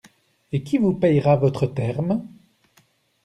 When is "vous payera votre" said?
0.79-1.67